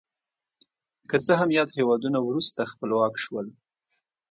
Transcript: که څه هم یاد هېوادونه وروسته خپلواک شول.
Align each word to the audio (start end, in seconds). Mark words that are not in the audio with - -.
که 1.09 1.17
څه 1.25 1.33
هم 1.39 1.49
یاد 1.57 1.69
هېوادونه 1.77 2.19
وروسته 2.21 2.61
خپلواک 2.71 3.15
شول. 3.23 3.47